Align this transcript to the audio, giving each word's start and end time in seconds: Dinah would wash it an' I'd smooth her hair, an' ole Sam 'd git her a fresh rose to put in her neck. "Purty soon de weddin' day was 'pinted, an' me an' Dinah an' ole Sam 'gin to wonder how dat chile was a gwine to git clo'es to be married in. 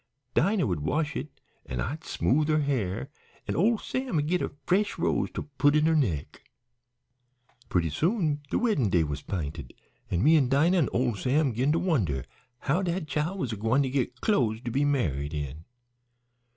Dinah 0.33 0.65
would 0.65 0.79
wash 0.79 1.15
it 1.15 1.29
an' 1.67 1.79
I'd 1.79 2.03
smooth 2.03 2.47
her 2.47 2.61
hair, 2.61 3.11
an' 3.47 3.55
ole 3.55 3.77
Sam 3.77 4.17
'd 4.17 4.27
git 4.27 4.41
her 4.41 4.47
a 4.47 4.51
fresh 4.65 4.97
rose 4.97 5.29
to 5.35 5.43
put 5.59 5.75
in 5.75 5.85
her 5.85 5.95
neck. 5.95 6.41
"Purty 7.69 7.91
soon 7.91 8.41
de 8.49 8.57
weddin' 8.57 8.89
day 8.89 9.03
was 9.03 9.21
'pinted, 9.21 9.75
an' 10.09 10.23
me 10.23 10.35
an' 10.37 10.49
Dinah 10.49 10.77
an' 10.79 10.89
ole 10.91 11.13
Sam 11.13 11.53
'gin 11.53 11.71
to 11.73 11.77
wonder 11.77 12.25
how 12.61 12.81
dat 12.81 13.05
chile 13.09 13.37
was 13.37 13.53
a 13.53 13.55
gwine 13.55 13.83
to 13.83 13.91
git 13.91 14.21
clo'es 14.21 14.59
to 14.63 14.71
be 14.71 14.83
married 14.83 15.35
in. 15.35 15.65